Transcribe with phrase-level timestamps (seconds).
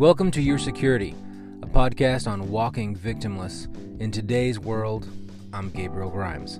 [0.00, 1.14] Welcome to Your Security,
[1.62, 3.68] a podcast on walking victimless.
[4.00, 5.06] In today's world,
[5.52, 6.56] I'm Gabriel Grimes.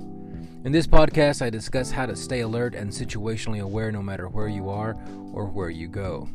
[0.67, 4.49] In this podcast, I discuss how to stay alert and situationally aware no matter where
[4.49, 4.95] you are
[5.33, 6.29] or where you go.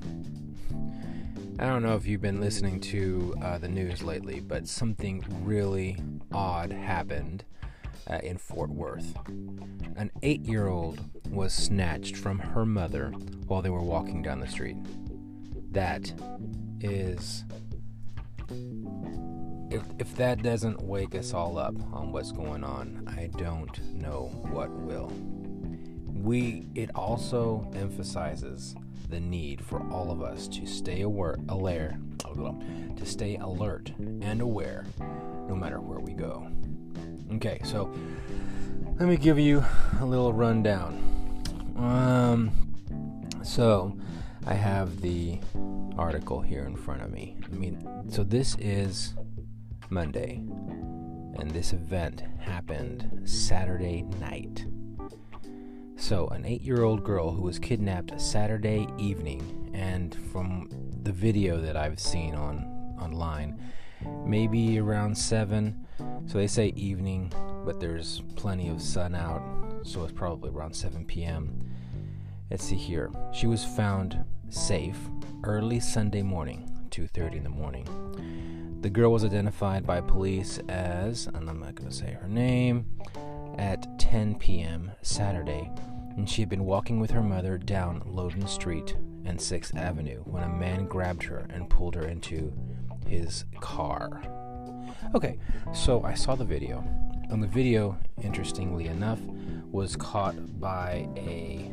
[1.60, 5.98] I don't know if you've been listening to uh, the news lately, but something really
[6.32, 7.46] odd happened
[8.10, 9.16] uh, in Fort Worth.
[9.96, 13.10] An eight year old was snatched from her mother
[13.46, 14.78] while they were walking down the street.
[15.72, 16.12] That
[16.86, 17.44] is.
[19.72, 24.32] If, if that doesn't wake us all up on what's going on, I don't know
[24.52, 25.12] what will.
[26.08, 28.76] We it also emphasizes
[29.10, 32.00] the need for all of us to stay aware, aware
[32.98, 34.86] to stay alert and aware
[35.48, 36.48] no matter where we go.
[37.34, 37.94] Okay, so
[39.00, 39.64] let me give you
[40.00, 41.02] a little rundown.
[41.78, 42.52] Um,
[43.44, 43.96] so
[44.46, 45.40] I have the
[45.98, 47.38] article here in front of me.
[47.44, 49.16] I mean, so this is
[49.90, 50.42] Monday,
[51.38, 54.66] and this event happened Saturday night.
[55.98, 60.70] So, an eight year old girl who was kidnapped Saturday evening, and from
[61.04, 63.60] the video that I've seen on online,
[64.26, 65.86] maybe around 7.
[66.28, 67.32] So they say evening,
[67.66, 69.42] but there's plenty of sun out,
[69.84, 71.60] so it's probably around 7 p.m.
[72.50, 73.12] Let's see here.
[73.34, 74.24] She was found
[74.56, 74.98] safe
[75.44, 77.86] early Sunday morning, 2:30 in the morning.
[78.82, 82.86] The girl was identified by police as, and I'm not going to say her name,
[83.58, 84.92] at 10 p.m.
[85.02, 85.70] Saturday,
[86.16, 88.96] and she had been walking with her mother down Loudoun Street
[89.26, 92.54] and 6th Avenue when a man grabbed her and pulled her into
[93.06, 94.22] his car.
[95.14, 95.38] Okay,
[95.74, 96.84] so I saw the video.
[97.30, 99.20] And the video, interestingly enough,
[99.72, 101.72] was caught by a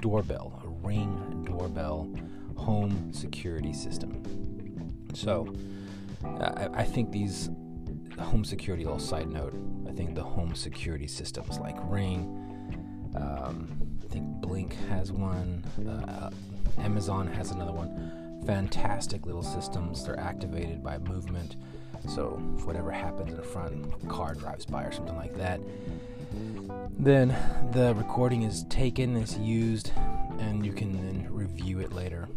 [0.00, 2.08] doorbell, ring doorbell
[2.56, 4.22] home security system.
[5.14, 5.54] So
[6.24, 7.50] I, I think these
[8.18, 9.54] home security, little side note,
[9.88, 12.40] I think the home security systems like Ring,
[13.16, 13.68] um,
[14.04, 16.30] I think Blink has one, uh,
[16.78, 20.04] Amazon has another one fantastic little systems.
[20.04, 21.56] They're activated by movement.
[22.08, 22.30] So
[22.64, 25.60] whatever happens in front, car drives by or something like that,
[26.98, 27.28] then
[27.72, 29.92] the recording is taken, is used,
[30.38, 32.28] and you can then review it later.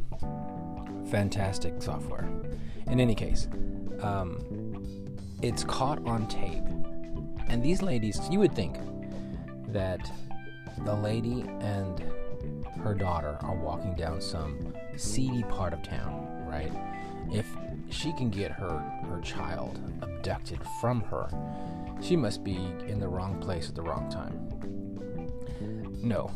[1.10, 2.30] Fantastic software.
[2.88, 3.48] In any case,
[4.02, 4.88] um,
[5.42, 6.64] it's caught on tape.
[7.50, 8.78] And these ladies, you would think
[9.70, 10.12] that
[10.86, 12.04] the lady and
[12.84, 16.72] her daughter are walking down some seedy part of town, right?
[17.32, 17.46] If
[17.90, 18.80] she can get her
[19.10, 21.30] her child abducted from her,
[22.02, 22.56] she must be
[22.88, 24.48] in the wrong place at the wrong time.
[26.02, 26.32] No.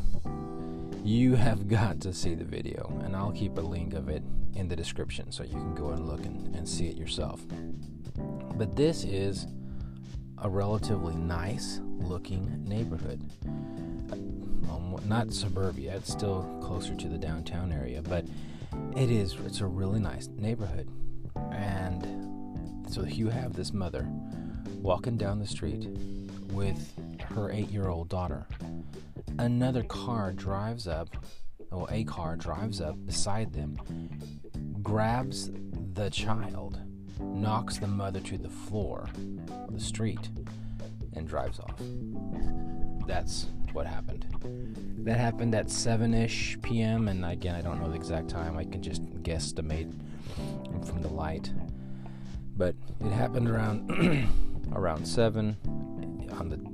[1.04, 4.22] You have got to see the video, and I'll keep a link of it
[4.54, 7.40] in the description so you can go and look and, and see it yourself.
[8.56, 9.46] But this is
[10.38, 13.20] a relatively nice looking neighborhood
[14.72, 15.94] um, not suburbia.
[15.96, 18.26] It's still closer to the downtown area, but
[18.96, 19.36] it is.
[19.46, 20.88] It's a really nice neighborhood,
[21.50, 24.08] and so you have this mother
[24.76, 25.88] walking down the street
[26.52, 28.46] with her eight-year-old daughter.
[29.38, 31.08] Another car drives up,
[31.70, 33.78] or a car drives up beside them,
[34.82, 35.50] grabs
[35.94, 36.80] the child,
[37.20, 39.08] knocks the mother to the floor
[39.70, 40.28] the street,
[41.14, 41.80] and drives off.
[43.06, 44.26] That's what happened.
[45.04, 48.56] That happened at 7 ish p.m., and again, I don't know the exact time.
[48.56, 49.92] I can just guesstimate
[50.86, 51.52] from the light.
[52.56, 53.90] But it happened around
[54.72, 55.56] around 7.
[56.32, 56.71] On the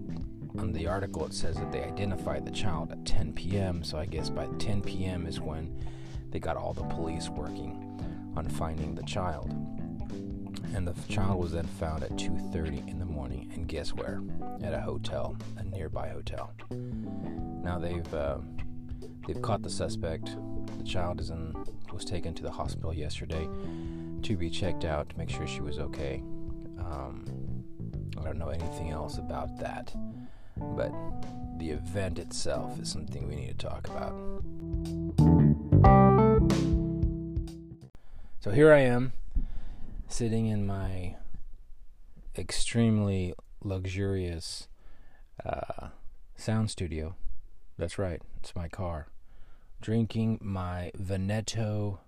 [0.59, 4.07] on the article, it says that they identified the child at 10 p.m., so I
[4.07, 5.27] guess by 10 p.m.
[5.27, 5.77] is when
[6.31, 7.85] they got all the police working
[8.37, 9.55] on finding the child
[10.75, 14.21] and the child was then found at 2:30 in the morning and guess where
[14.63, 18.39] at a hotel a nearby hotel now they've uh,
[19.27, 20.37] they've caught the suspect
[20.77, 21.55] the child is in
[21.93, 23.49] was taken to the hospital yesterday
[24.23, 26.23] to be checked out to make sure she was okay
[26.79, 27.25] um,
[28.19, 29.95] I don't know anything else about that
[30.77, 30.93] but
[31.59, 34.15] the event itself is something we need to talk about
[38.41, 39.13] so here I am
[40.09, 41.17] sitting in my
[42.37, 44.69] extremely luxurious
[45.45, 45.89] uh,
[46.37, 47.17] sound studio.
[47.77, 49.09] That's right, it's my car.
[49.81, 52.01] Drinking my Veneto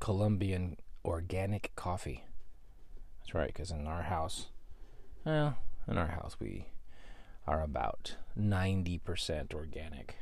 [0.00, 2.24] Colombian organic coffee.
[3.20, 4.48] That's right, because in our house,
[5.24, 5.56] well,
[5.88, 6.66] in our house, we
[7.46, 10.16] are about 90% organic.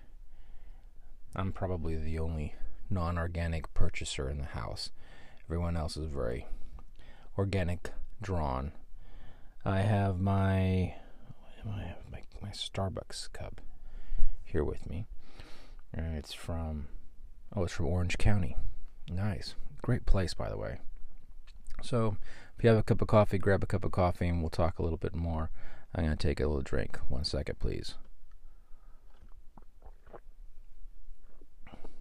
[1.34, 2.54] I'm probably the only
[2.88, 4.90] non organic purchaser in the house.
[5.46, 6.46] Everyone else is very
[7.38, 7.90] organic
[8.20, 8.72] drawn.
[9.64, 10.94] I have my
[11.64, 11.94] my
[12.40, 13.60] my, Starbucks cup
[14.44, 15.06] here with me.
[15.92, 16.88] And it's from
[17.54, 18.56] oh, it's from Orange County.
[19.08, 19.54] Nice.
[19.82, 20.78] Great place by the way.
[21.82, 22.16] So,
[22.58, 24.78] if you have a cup of coffee, grab a cup of coffee and we'll talk
[24.78, 25.50] a little bit more.
[25.94, 26.98] I'm going to take a little drink.
[27.08, 27.94] One second, please.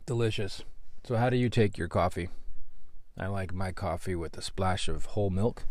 [0.06, 0.64] Delicious.
[1.04, 2.30] So, how do you take your coffee?
[3.18, 5.64] I like my coffee with a splash of whole milk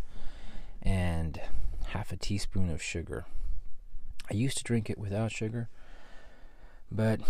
[0.83, 1.41] and
[1.89, 3.25] half a teaspoon of sugar.
[4.31, 5.69] I used to drink it without sugar,
[6.91, 7.21] but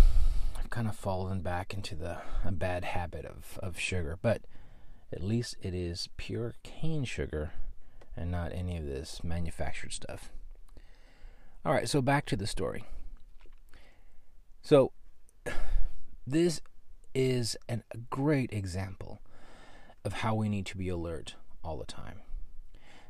[0.59, 4.19] I've kind of fallen back into the a bad habit of, of sugar.
[4.21, 4.43] But
[5.13, 7.53] at least it is pure cane sugar
[8.17, 10.31] and not any of this manufactured stuff.
[11.69, 12.87] All right, so back to the story.
[14.63, 14.93] So,
[16.27, 16.63] this
[17.15, 19.21] is an, a great example
[20.03, 22.23] of how we need to be alert all the time.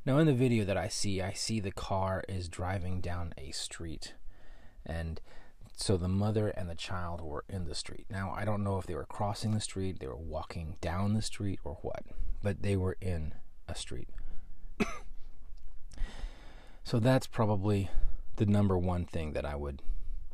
[0.05, 3.53] Now, in the video that I see, I see the car is driving down a
[3.53, 4.15] street,
[4.85, 5.21] and
[5.77, 8.07] so the mother and the child were in the street.
[8.11, 11.23] Now, I don't know if they were crossing the street, they were walking down the
[11.23, 12.07] street, or what,
[12.43, 13.35] but they were in
[13.69, 14.09] a street.
[16.83, 17.89] so that's probably
[18.39, 19.83] the number one thing that I would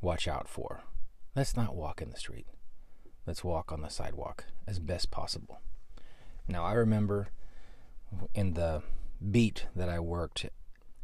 [0.02, 0.82] watch out for.
[1.34, 2.46] Let's not walk in the street.
[3.26, 5.60] Let's walk on the sidewalk as best possible.
[6.46, 7.28] Now, I remember
[8.34, 8.82] in the
[9.30, 10.46] beat that I worked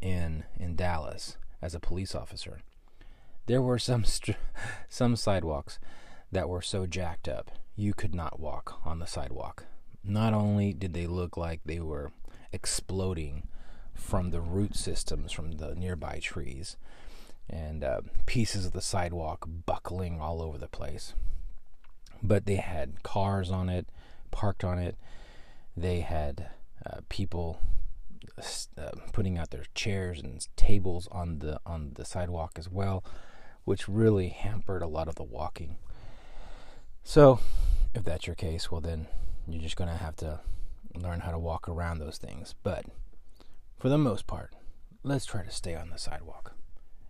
[0.03, 2.61] in in Dallas as a police officer,
[3.47, 4.37] there were some st-
[4.89, 5.79] some sidewalks
[6.31, 9.65] that were so jacked up you could not walk on the sidewalk.
[10.05, 12.13] Not only did they look like they were
[12.53, 13.49] exploding
[14.01, 16.77] from the root systems from the nearby trees
[17.49, 21.15] and uh, pieces of the sidewalk buckling all over the place,
[22.23, 23.87] but they had cars on it,
[24.31, 24.97] parked on it.
[25.77, 26.51] They had
[26.87, 27.61] uh, people
[28.79, 33.05] uh, putting out their chairs and tables on the on the sidewalk as well,
[33.65, 35.77] which really hampered a lot of the walking.
[37.03, 37.41] So,
[37.95, 39.09] if that's your case, well then
[39.49, 40.41] you're just going to have to
[40.95, 42.55] learn how to walk around those things.
[42.63, 42.87] But
[43.81, 44.53] for the most part,
[45.03, 46.53] let's try to stay on the sidewalk.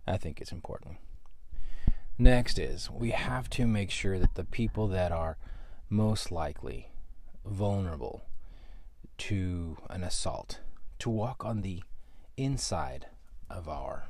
[0.07, 0.97] I think it's important.
[2.17, 5.37] Next is we have to make sure that the people that are
[5.89, 6.87] most likely
[7.45, 8.23] vulnerable
[9.17, 10.59] to an assault
[10.99, 11.83] to walk on the
[12.37, 13.07] inside
[13.49, 14.05] of our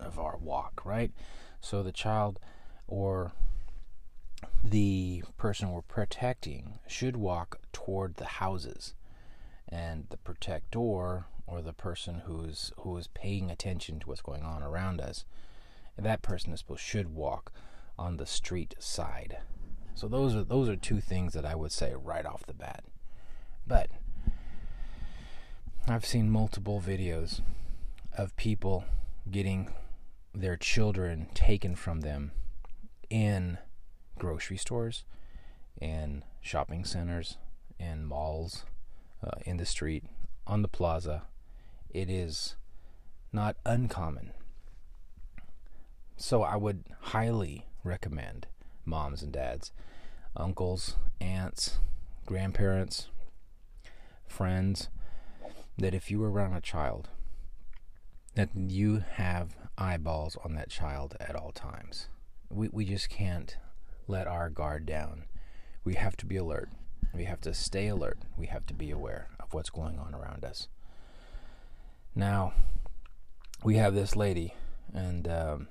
[0.00, 1.12] of our walk, right?
[1.60, 2.40] So the child
[2.88, 3.30] or
[4.64, 8.94] the person we're protecting should walk toward the houses
[9.68, 14.62] and the protector or the person who's who is paying attention to what's going on
[14.62, 15.24] around us
[15.98, 17.52] that person is supposed should walk
[17.98, 19.38] on the street side
[19.94, 22.84] so those are those are two things that I would say right off the bat
[23.66, 23.90] but
[25.88, 27.40] I've seen multiple videos
[28.16, 28.84] of people
[29.30, 29.72] getting
[30.34, 32.32] their children taken from them
[33.10, 33.58] in
[34.18, 35.04] grocery stores,
[35.80, 37.36] in shopping centers,
[37.78, 38.64] in malls,
[39.24, 40.04] uh, in the street,
[40.46, 41.22] on the plaza.
[41.92, 42.56] It is
[43.32, 44.32] not uncommon.
[46.16, 48.46] So I would highly recommend
[48.84, 49.72] moms and dads,
[50.36, 51.78] uncles, aunts,
[52.24, 53.08] grandparents,
[54.26, 54.88] friends
[55.76, 57.08] that if you were around a child,
[58.34, 62.08] that you have eyeballs on that child at all times.
[62.48, 63.56] We, we just can't
[64.06, 65.24] let our guard down.
[65.84, 66.70] We have to be alert.
[67.12, 68.18] We have to stay alert.
[68.36, 70.68] We have to be aware of what's going on around us.
[72.14, 72.52] Now,
[73.64, 74.54] we have this lady,
[74.92, 75.68] and um,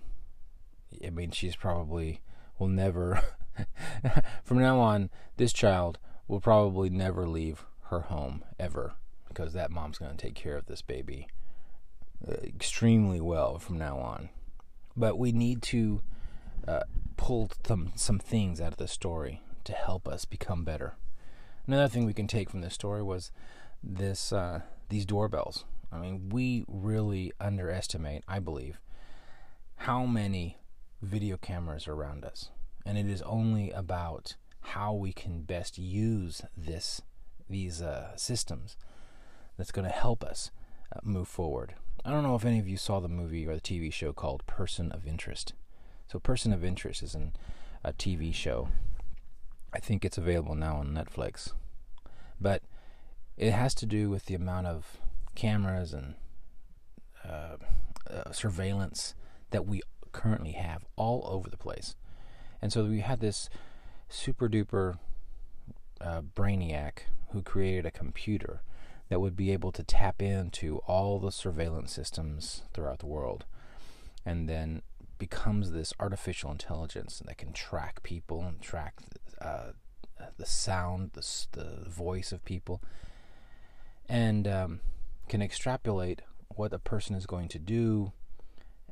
[1.06, 2.22] I mean, she's probably
[2.58, 3.22] will never,
[4.44, 8.94] from now on, this child will probably never leave her home ever
[9.28, 11.28] because that mom's going to take care of this baby
[12.28, 14.30] uh, extremely well from now on.
[14.96, 16.02] But we need to
[16.68, 16.82] uh,
[17.18, 20.96] pull some some things out of the story to help us become better.
[21.66, 23.32] Another thing we can take from this story was
[23.84, 25.66] this uh, these doorbells.
[25.92, 28.80] I mean, we really underestimate, I believe,
[29.78, 30.58] how many
[31.02, 32.50] video cameras are around us,
[32.86, 37.02] and it is only about how we can best use this
[37.50, 38.78] these uh, systems
[39.58, 40.52] that's going to help us
[40.96, 41.76] uh, move forward.
[42.06, 44.46] I don't know if any of you saw the movie or the TV show called
[44.48, 45.54] Person of Interest.
[46.08, 47.34] So, Person of Interest is an,
[47.84, 48.70] a TV show.
[49.74, 51.52] I think it's available now on Netflix.
[52.40, 52.64] But
[53.38, 55.01] it has to do with the amount of
[55.36, 56.16] cameras and
[57.28, 57.58] uh,
[58.10, 59.16] uh, surveillance
[59.52, 61.96] that we currently have all over the place.
[62.62, 63.50] And so we had this
[64.10, 64.98] super duper
[66.00, 68.62] uh, brainiac who created a computer
[69.10, 73.46] that would be able to tap into all the surveillance systems throughout the world
[74.26, 74.82] and then
[75.18, 78.96] becomes this artificial intelligence that can track people and track
[79.42, 79.72] uh,
[80.38, 82.82] the sound, the, the voice of people,
[84.08, 84.80] and um,
[85.32, 88.12] can extrapolate what a person is going to do.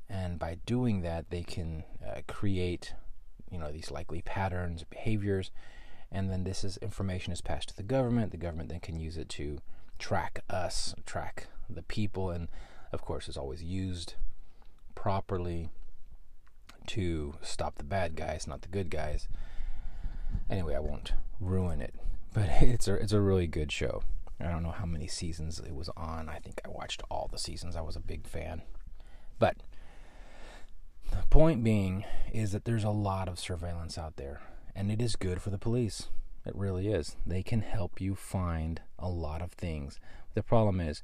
[0.09, 2.93] And by doing that, they can uh, create,
[3.51, 5.51] you know, these likely patterns, behaviors,
[6.09, 8.31] and then this is information is passed to the government.
[8.31, 9.59] The government then can use it to
[9.99, 12.47] track us, track the people, and
[12.93, 14.15] of course, is always used
[14.95, 15.69] properly
[16.87, 19.27] to stop the bad guys, not the good guys.
[20.49, 21.93] Anyway, I won't ruin it,
[22.33, 24.03] but it's a it's a really good show.
[24.39, 26.29] I don't know how many seasons it was on.
[26.29, 27.75] I think I watched all the seasons.
[27.75, 28.61] I was a big fan.
[29.37, 29.57] But
[31.11, 34.41] the point being is that there's a lot of surveillance out there,
[34.75, 36.07] and it is good for the police.
[36.45, 37.15] It really is.
[37.25, 39.99] They can help you find a lot of things.
[40.35, 41.03] The problem is,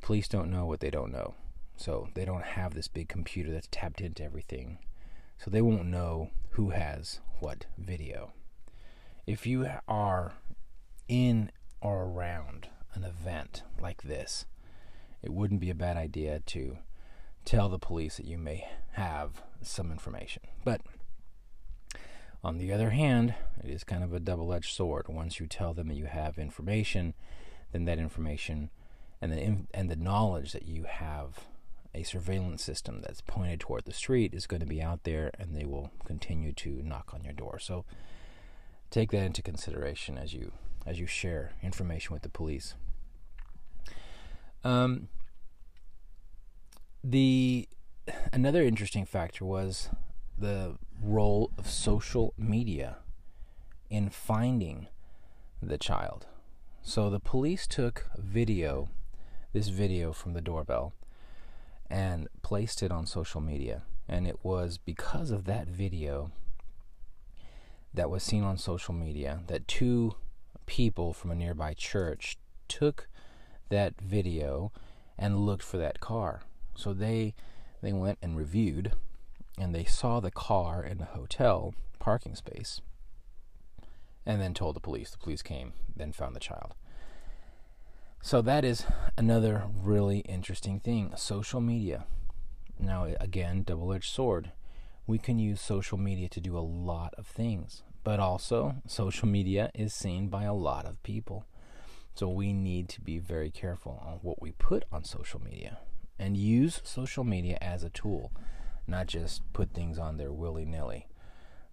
[0.00, 1.34] police don't know what they don't know.
[1.76, 4.78] So they don't have this big computer that's tapped into everything.
[5.38, 8.32] So they won't know who has what video.
[9.26, 10.32] If you are
[11.06, 14.46] in or around an event like this,
[15.22, 16.78] it wouldn't be a bad idea to
[17.44, 20.42] tell the police that you may have some information.
[20.64, 20.80] But
[22.42, 25.06] on the other hand, it is kind of a double edged sword.
[25.08, 27.14] Once you tell them that you have information,
[27.72, 28.70] then that information
[29.20, 31.40] and the, and the knowledge that you have
[31.94, 35.56] a surveillance system that's pointed toward the street is going to be out there and
[35.56, 37.58] they will continue to knock on your door.
[37.58, 37.84] So
[38.90, 40.52] take that into consideration as you
[40.88, 42.74] as you share information with the police.
[44.64, 45.08] Um,
[47.04, 47.68] the
[48.32, 49.90] another interesting factor was
[50.38, 52.96] the role of social media
[53.90, 54.88] in finding
[55.62, 56.26] the child.
[56.82, 58.88] So the police took video,
[59.52, 60.94] this video from the doorbell,
[61.90, 63.82] and placed it on social media.
[64.08, 66.30] And it was because of that video
[67.92, 70.14] that was seen on social media that two
[70.68, 72.36] people from a nearby church
[72.68, 73.08] took
[73.70, 74.70] that video
[75.18, 76.42] and looked for that car.
[76.76, 77.34] So they
[77.82, 78.92] they went and reviewed
[79.58, 82.80] and they saw the car in the hotel parking space
[84.26, 85.10] and then told the police.
[85.10, 86.74] The police came, then found the child.
[88.20, 88.84] So that is
[89.16, 92.04] another really interesting thing social media.
[92.78, 94.52] Now, again, double edged sword.
[95.06, 99.70] We can use social media to do a lot of things, but also social media
[99.74, 101.44] is seen by a lot of people.
[102.14, 105.80] So we need to be very careful on what we put on social media
[106.18, 108.32] and use social media as a tool,
[108.86, 111.06] not just put things on there willy nilly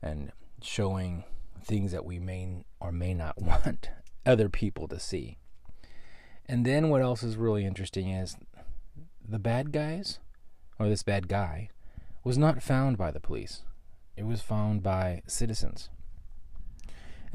[0.01, 1.23] and showing
[1.63, 3.89] things that we may or may not want
[4.25, 5.37] other people to see.
[6.47, 8.35] And then what else is really interesting is
[9.25, 10.19] the bad guys,
[10.77, 11.69] or this bad guy,
[12.25, 13.61] was not found by the police.
[14.17, 15.89] It was found by citizens.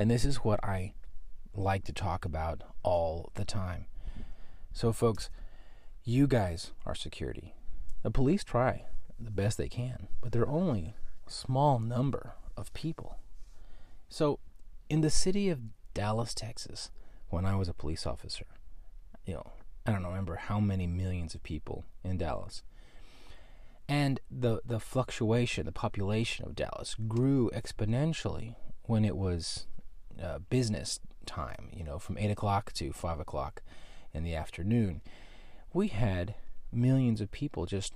[0.00, 0.94] And this is what I
[1.54, 3.84] like to talk about all the time.
[4.72, 5.28] So, folks,
[6.04, 7.54] you guys are security.
[8.02, 8.86] The police try
[9.18, 10.94] the best they can, but they're only
[11.26, 13.18] a small number of people.
[14.08, 14.38] So,
[14.88, 15.60] in the city of
[15.92, 16.90] Dallas, Texas,
[17.28, 18.46] when I was a police officer,
[19.26, 19.52] you know,
[19.84, 22.62] I don't remember how many millions of people in Dallas.
[23.86, 28.54] And the the fluctuation, the population of Dallas grew exponentially
[28.84, 29.66] when it was
[30.22, 31.68] uh, business time.
[31.72, 33.62] You know, from eight o'clock to five o'clock
[34.12, 35.00] in the afternoon,
[35.72, 36.34] we had
[36.72, 37.94] millions of people just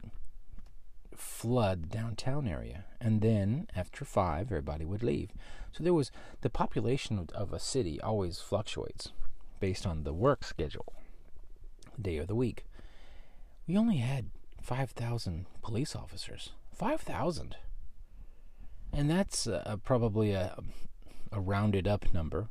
[1.17, 5.31] flood downtown area, and then after five, everybody would leave.
[5.73, 9.13] So there was the population of, of a city always fluctuates
[9.61, 10.93] based on the work schedule
[12.01, 12.65] day of the week.
[13.67, 14.31] We only had
[14.63, 16.53] 5,000 police officers.
[16.75, 17.57] 5,000.
[18.93, 20.57] And that's uh, probably a,
[21.35, 22.49] a rounded up number.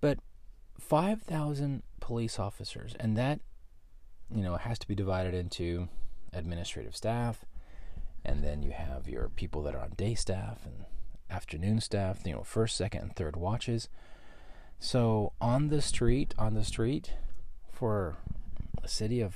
[0.00, 0.18] But
[0.78, 3.40] 5,000 police officers, and that,
[4.32, 5.88] you know, has to be divided into
[6.32, 7.44] administrative staff,
[8.24, 10.84] and then you have your people that are on day staff and
[11.30, 13.88] afternoon staff, you know, first, second, and third watches.
[14.78, 17.12] So on the street, on the street,
[17.72, 18.16] for
[18.82, 19.34] a city of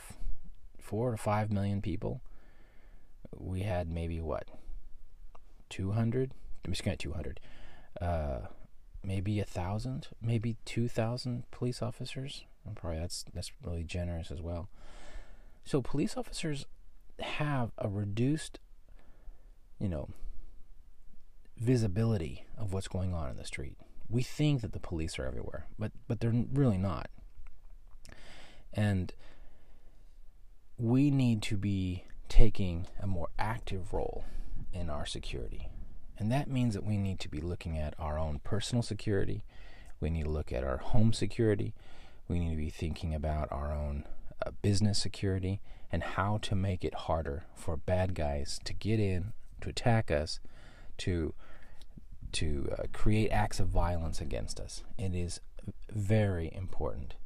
[0.79, 2.21] four to five million people,
[3.37, 4.49] we had maybe what,
[5.71, 6.33] 200?
[6.65, 7.41] I'm just going to 200.
[8.01, 8.47] Uh,
[9.05, 12.45] maybe a thousand, maybe 2,000 police officers.
[12.65, 14.69] And probably that's that's really generous as well.
[15.65, 16.67] So police officers
[17.21, 18.61] have a reduced,
[19.81, 20.09] you know,
[21.59, 23.77] visibility of what's going on in the street.
[24.09, 27.11] We think that the police are everywhere, but but they're really not.
[28.73, 29.13] And
[30.79, 34.25] we need to be taking a more active role
[34.73, 35.69] in our security.
[36.23, 39.43] And that means that we need to be looking at our own personal security.
[39.99, 41.75] We need to look at our home security.
[42.29, 44.05] We need to be thinking about our own
[44.47, 45.61] uh, business security
[45.91, 50.39] and how to make it harder for bad guys to get in, to attack us,
[50.99, 51.35] to
[52.35, 54.85] to uh, create acts of violence against us.
[54.97, 55.41] It is
[55.91, 57.17] very important.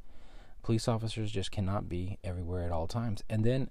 [0.62, 3.23] Police officers just cannot be everywhere at all times.
[3.29, 3.69] And then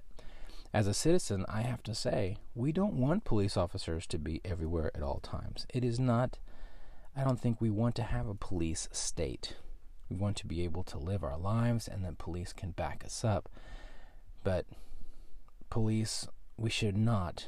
[0.76, 4.92] as a citizen, I have to say, we don't want police officers to be everywhere
[4.94, 5.66] at all times.
[5.74, 6.38] It is not
[7.16, 9.56] I don't think we want to have a police state.
[10.10, 13.24] We want to be able to live our lives and then police can back us
[13.24, 13.48] up.
[14.44, 14.66] But
[15.70, 16.28] police,
[16.58, 17.48] we should not,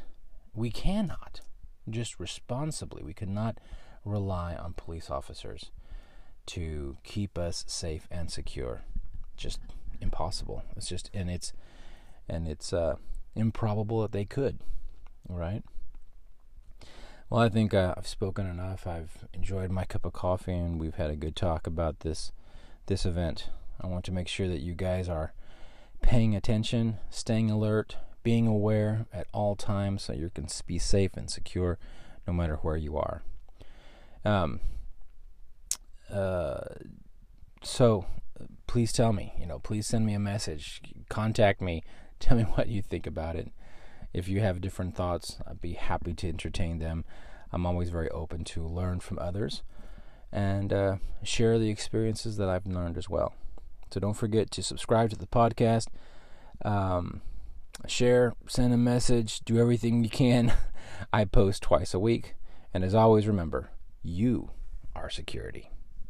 [0.56, 1.42] we cannot,
[1.90, 3.60] just responsibly, we cannot
[4.06, 5.72] rely on police officers
[6.46, 8.84] to keep us safe and secure.
[9.36, 9.60] Just
[10.00, 10.64] impossible.
[10.78, 11.52] It's just, and it's,
[12.30, 12.96] and it's uh,
[13.38, 14.60] improbable that they could,
[15.30, 15.64] right?
[17.30, 18.88] Well, I think uh, I've spoken enough.
[18.88, 22.32] I've enjoyed my cup of coffee, and we've had a good talk about this
[22.86, 23.50] this event.
[23.82, 25.34] I want to make sure that you guys are
[26.02, 31.30] paying attention, staying alert, being aware at all times so you can be safe and
[31.30, 31.78] secure
[32.26, 33.24] no matter where you are.
[34.24, 34.62] Um,
[36.10, 36.62] uh,
[37.62, 38.06] so
[38.68, 41.84] please tell me, you know, please send me a message, contact me,
[42.20, 43.52] tell me what you think about it.
[44.14, 47.06] If you have different thoughts, I'd be happy to entertain them.
[47.52, 49.64] I'm always very open to learn from others
[50.32, 53.34] and uh, share the experiences that I've learned as well.
[53.92, 55.88] So don't forget to subscribe to the podcast,
[56.66, 57.22] um,
[57.88, 60.54] share, send a message, do everything you can.
[61.14, 62.36] I post twice a week.
[62.74, 63.72] And as always, remember,
[64.04, 64.52] you
[64.96, 65.72] are security.